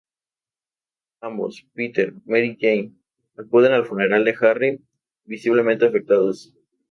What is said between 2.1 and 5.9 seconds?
y Mary Jane acuden al funeral de Harry, visiblemente